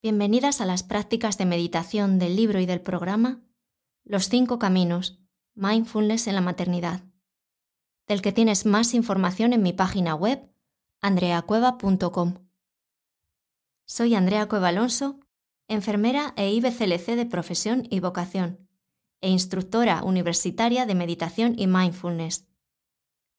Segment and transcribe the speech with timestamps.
[0.00, 3.42] Bienvenidas a las prácticas de meditación del libro y del programa
[4.04, 5.18] Los cinco caminos,
[5.56, 7.02] Mindfulness en la maternidad,
[8.06, 10.48] del que tienes más información en mi página web
[11.00, 12.34] andreacueva.com.
[13.86, 15.18] Soy Andrea Cueva Alonso,
[15.66, 18.68] enfermera e IBCLC de profesión y vocación,
[19.20, 22.46] e instructora universitaria de meditación y mindfulness.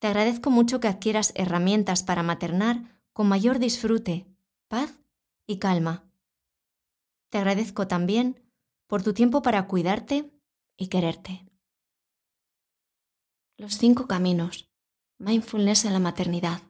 [0.00, 4.26] Te agradezco mucho que adquieras herramientas para maternar con mayor disfrute,
[4.66, 4.98] paz
[5.46, 6.07] y calma
[7.30, 8.50] te agradezco también
[8.86, 10.32] por tu tiempo para cuidarte
[10.76, 11.46] y quererte.
[13.56, 14.70] Los cinco caminos.
[15.18, 16.62] Mindfulness en la maternidad.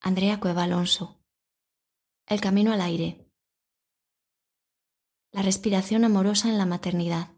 [0.00, 1.20] Andrea Cueva Alonso.
[2.26, 3.28] El camino al aire.
[5.32, 7.34] La respiración amorosa en la maternidad.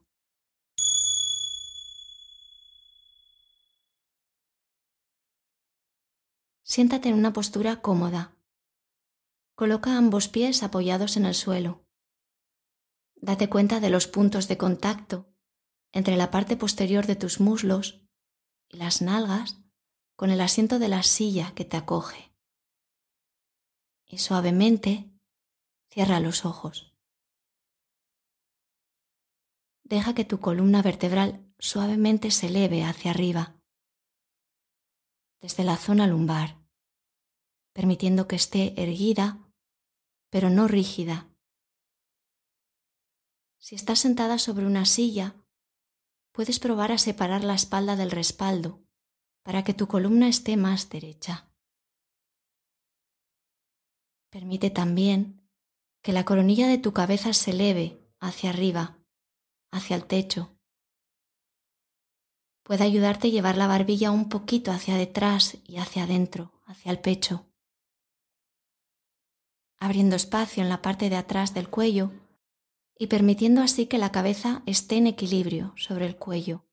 [6.62, 8.36] Siéntate en una postura cómoda.
[9.54, 11.83] Coloca ambos pies apoyados en el suelo
[13.24, 15.32] Date cuenta de los puntos de contacto
[15.92, 18.06] entre la parte posterior de tus muslos
[18.68, 19.62] y las nalgas
[20.14, 22.34] con el asiento de la silla que te acoge.
[24.04, 25.10] Y suavemente
[25.90, 26.94] cierra los ojos.
[29.84, 33.56] Deja que tu columna vertebral suavemente se eleve hacia arriba,
[35.40, 36.62] desde la zona lumbar,
[37.72, 39.50] permitiendo que esté erguida,
[40.28, 41.33] pero no rígida
[43.64, 45.36] si estás sentada sobre una silla,
[46.32, 48.84] puedes probar a separar la espalda del respaldo
[49.42, 51.50] para que tu columna esté más derecha.
[54.28, 55.48] Permite también
[56.02, 58.98] que la coronilla de tu cabeza se eleve hacia arriba,
[59.70, 60.58] hacia el techo.
[62.64, 67.00] Puede ayudarte a llevar la barbilla un poquito hacia detrás y hacia adentro, hacia el
[67.00, 67.46] pecho,
[69.78, 72.12] abriendo espacio en la parte de atrás del cuello
[72.98, 76.64] y permitiendo así que la cabeza esté en equilibrio sobre el cuello.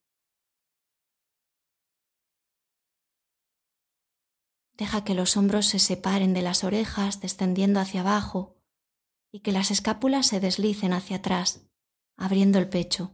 [4.74, 8.58] Deja que los hombros se separen de las orejas descendiendo hacia abajo
[9.32, 11.68] y que las escápulas se deslicen hacia atrás,
[12.18, 13.14] abriendo el pecho.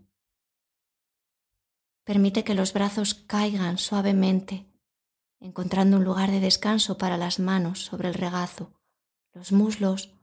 [2.04, 4.72] Permite que los brazos caigan suavemente,
[5.40, 8.74] encontrando un lugar de descanso para las manos sobre el regazo,
[9.34, 10.16] los muslos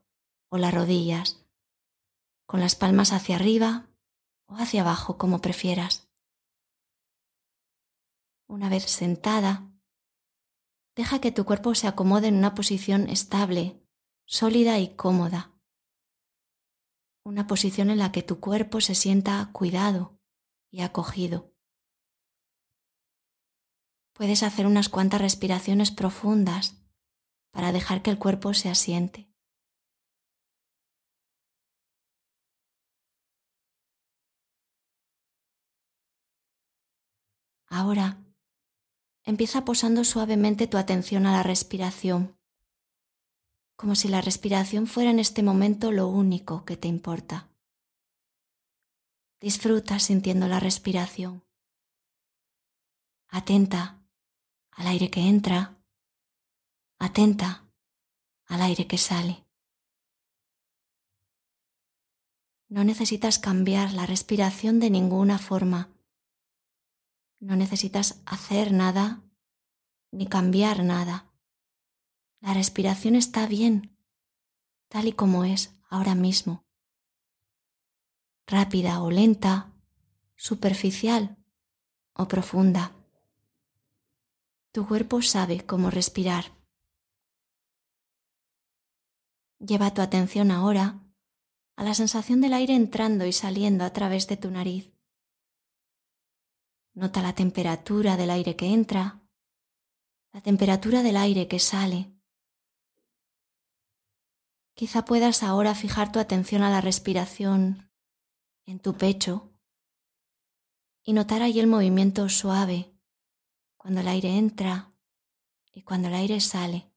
[0.48, 1.43] o las rodillas
[2.46, 3.88] con las palmas hacia arriba
[4.46, 6.08] o hacia abajo, como prefieras.
[8.46, 9.70] Una vez sentada,
[10.94, 13.82] deja que tu cuerpo se acomode en una posición estable,
[14.26, 15.52] sólida y cómoda.
[17.24, 20.20] Una posición en la que tu cuerpo se sienta cuidado
[20.70, 21.54] y acogido.
[24.12, 26.84] Puedes hacer unas cuantas respiraciones profundas
[27.50, 29.33] para dejar que el cuerpo se asiente.
[37.74, 38.22] Ahora
[39.24, 42.38] empieza posando suavemente tu atención a la respiración,
[43.74, 47.50] como si la respiración fuera en este momento lo único que te importa.
[49.40, 51.42] Disfruta sintiendo la respiración.
[53.26, 54.06] Atenta
[54.70, 55.76] al aire que entra,
[57.00, 57.68] atenta
[58.46, 59.48] al aire que sale.
[62.68, 65.93] No necesitas cambiar la respiración de ninguna forma
[67.40, 69.22] no necesitas hacer nada
[70.10, 71.32] ni cambiar nada.
[72.40, 73.98] La respiración está bien,
[74.88, 76.64] tal y como es ahora mismo.
[78.46, 79.72] Rápida o lenta,
[80.36, 81.36] superficial
[82.12, 82.92] o profunda.
[84.72, 86.52] Tu cuerpo sabe cómo respirar.
[89.58, 91.00] Lleva tu atención ahora
[91.76, 94.93] a la sensación del aire entrando y saliendo a través de tu nariz.
[96.94, 99.20] Nota la temperatura del aire que entra,
[100.32, 102.12] la temperatura del aire que sale.
[104.74, 107.90] Quizá puedas ahora fijar tu atención a la respiración
[108.64, 109.52] en tu pecho
[111.02, 112.92] y notar ahí el movimiento suave
[113.76, 114.92] cuando el aire entra
[115.72, 116.90] y cuando el aire sale.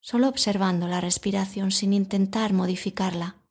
[0.00, 3.41] Solo observando la respiración sin intentar modificarla.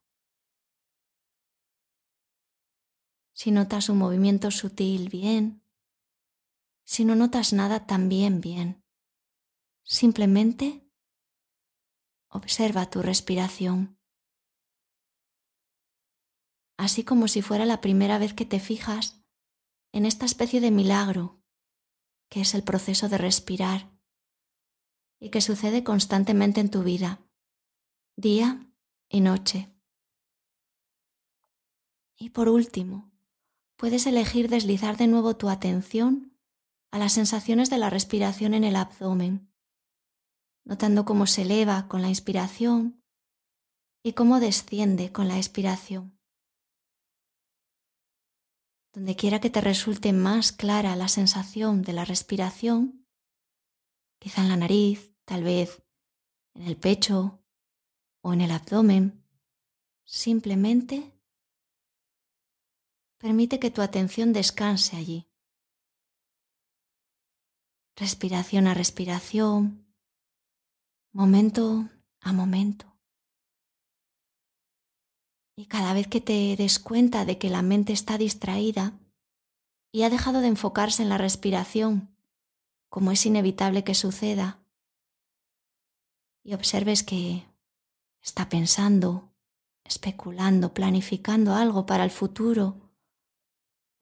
[3.42, 5.64] Si notas un movimiento sutil, bien.
[6.84, 8.84] Si no notas nada, también bien.
[9.82, 10.88] Simplemente
[12.28, 13.98] observa tu respiración.
[16.76, 19.24] Así como si fuera la primera vez que te fijas
[19.90, 21.42] en esta especie de milagro
[22.28, 23.90] que es el proceso de respirar
[25.18, 27.26] y que sucede constantemente en tu vida,
[28.14, 28.72] día
[29.08, 29.74] y noche.
[32.14, 33.11] Y por último,
[33.82, 36.38] puedes elegir deslizar de nuevo tu atención
[36.92, 39.52] a las sensaciones de la respiración en el abdomen,
[40.64, 43.02] notando cómo se eleva con la inspiración
[44.04, 46.16] y cómo desciende con la expiración.
[48.92, 53.08] Donde quiera que te resulte más clara la sensación de la respiración,
[54.20, 55.82] quizá en la nariz, tal vez
[56.54, 57.42] en el pecho
[58.20, 59.26] o en el abdomen.
[60.04, 61.20] Simplemente
[63.22, 65.28] permite que tu atención descanse allí.
[67.94, 69.86] Respiración a respiración,
[71.12, 71.88] momento
[72.20, 72.86] a momento.
[75.56, 78.98] Y cada vez que te des cuenta de que la mente está distraída
[79.92, 82.16] y ha dejado de enfocarse en la respiración,
[82.88, 84.66] como es inevitable que suceda,
[86.42, 87.46] y observes que
[88.20, 89.32] está pensando,
[89.84, 92.81] especulando, planificando algo para el futuro,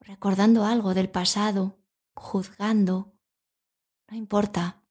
[0.01, 1.79] recordando algo del pasado,
[2.13, 3.13] juzgando.
[4.09, 4.83] No importa.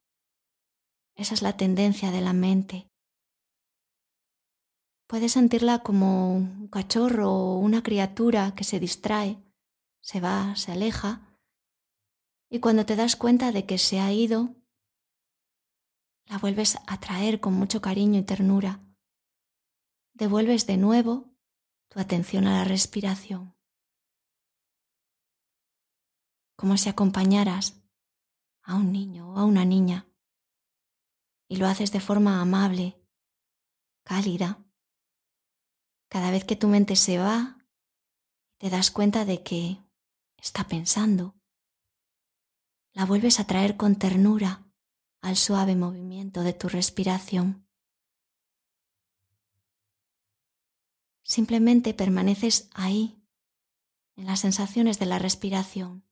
[1.15, 2.91] Esa es la tendencia de la mente.
[5.07, 9.43] Puedes sentirla como un cachorro o una criatura que se distrae,
[10.01, 11.37] se va, se aleja,
[12.49, 14.55] y cuando te das cuenta de que se ha ido,
[16.27, 18.81] la vuelves a traer con mucho cariño y ternura.
[20.15, 21.33] Devuelves de nuevo
[21.89, 23.57] tu atención a la respiración,
[26.61, 27.81] como si acompañaras
[28.61, 30.07] a un niño o a una niña,
[31.49, 33.03] y lo haces de forma amable,
[34.03, 34.63] cálida.
[36.11, 37.57] Cada vez que tu mente se va,
[38.59, 39.83] te das cuenta de que
[40.37, 41.35] está pensando,
[42.93, 44.71] la vuelves a traer con ternura
[45.23, 47.67] al suave movimiento de tu respiración.
[51.23, 53.19] Simplemente permaneces ahí,
[54.15, 56.10] en las sensaciones de la respiración.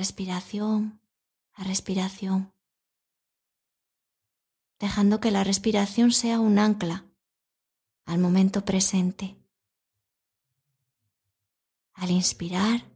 [0.00, 0.98] Respiración
[1.52, 2.54] a respiración,
[4.78, 7.04] dejando que la respiración sea un ancla
[8.06, 9.36] al momento presente.
[11.92, 12.90] Al inspirar,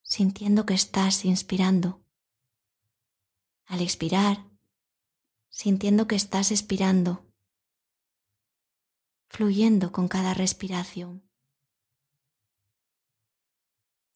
[0.00, 2.00] sintiendo que estás inspirando.
[3.66, 4.46] Al expirar,
[5.50, 7.30] sintiendo que estás expirando,
[9.28, 11.27] fluyendo con cada respiración.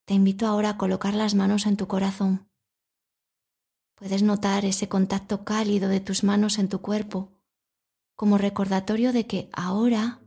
[0.04, 2.48] Te invito ahora a colocar las manos en tu corazón.
[3.94, 7.32] Puedes notar ese contacto cálido de tus manos en tu cuerpo
[8.16, 10.20] como recordatorio de que ahora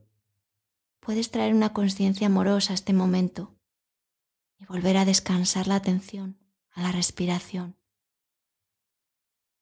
[1.02, 3.60] puedes traer una conciencia amorosa a este momento
[4.58, 6.40] y volver a descansar la atención
[6.72, 7.78] a la respiración,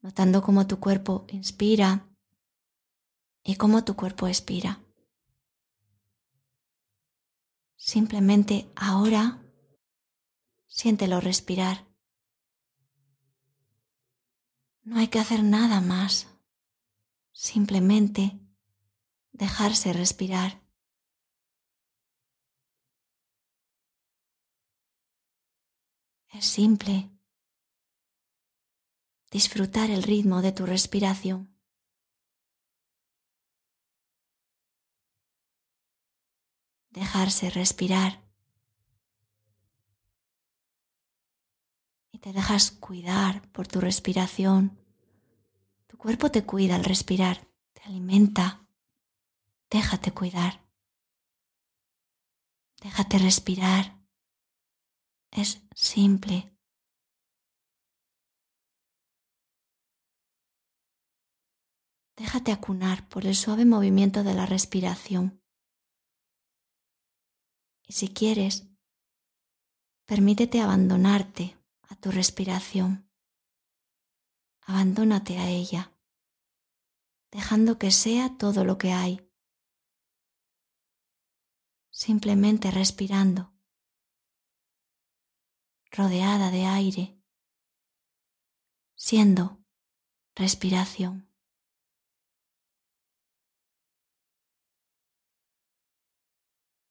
[0.02, 2.08] notando cómo tu cuerpo inspira
[3.44, 4.80] y cómo tu cuerpo expira.
[7.76, 9.43] Simplemente ahora
[10.74, 11.88] siéntelo respirar.
[14.82, 16.28] No hay que hacer nada más,
[17.32, 18.40] simplemente
[19.32, 20.64] dejarse respirar.
[26.30, 27.12] Es simple.
[29.30, 31.56] Disfrutar el ritmo de tu respiración.
[36.90, 38.24] Dejarse respirar.
[42.24, 44.80] Te dejas cuidar por tu respiración.
[45.88, 48.66] Tu cuerpo te cuida al respirar, te alimenta.
[49.70, 50.66] Déjate cuidar.
[52.82, 54.00] Déjate respirar
[55.32, 56.56] es simple.
[62.16, 65.44] Déjate acunar por el suave movimiento de la respiración.
[67.86, 68.70] Y si quieres,
[70.06, 71.62] permítete abandonarte
[71.94, 73.08] a tu respiración.
[74.62, 75.92] Abandónate a ella,
[77.32, 79.30] dejando que sea todo lo que hay.
[81.92, 83.54] Simplemente respirando
[85.92, 87.22] rodeada de aire,
[88.96, 89.64] siendo
[90.34, 91.30] respiración.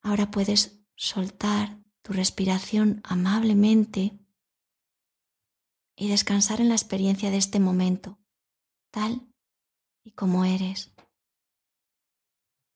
[0.03, 4.22] Ahora puedes soltar tu respiración amablemente
[5.97, 8.19] y descansar en la experiencia de este momento,
[8.91, 9.33] tal
[10.05, 10.93] y como eres,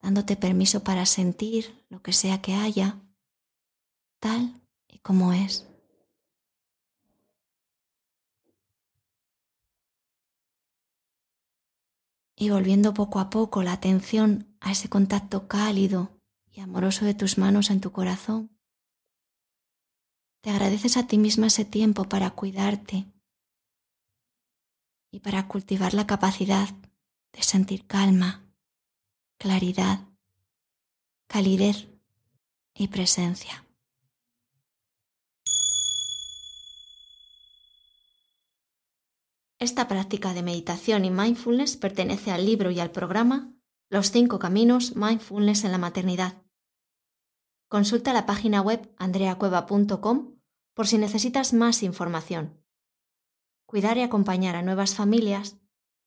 [0.00, 3.02] dándote permiso para sentir lo que sea que haya,
[4.20, 5.68] tal y como es.
[12.38, 16.20] Y volviendo poco a poco la atención a ese contacto cálido
[16.50, 18.55] y amoroso de tus manos en tu corazón,
[20.46, 23.04] te agradeces a ti misma ese tiempo para cuidarte
[25.10, 26.68] y para cultivar la capacidad
[27.32, 28.48] de sentir calma,
[29.38, 30.06] claridad,
[31.26, 31.88] calidez
[32.74, 33.66] y presencia.
[39.58, 43.52] Esta práctica de meditación y mindfulness pertenece al libro y al programa
[43.90, 46.40] Los cinco caminos Mindfulness en la maternidad.
[47.68, 50.35] Consulta la página web andreacueva.com
[50.76, 52.62] por si necesitas más información.
[53.64, 55.56] Cuidar y acompañar a nuevas familias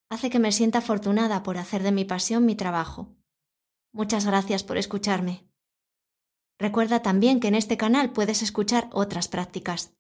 [0.10, 3.18] hace que me sienta afortunada por hacer de mi pasión mi trabajo.
[3.92, 5.50] Muchas gracias por escucharme.
[6.60, 9.98] Recuerda también que en este canal puedes escuchar otras prácticas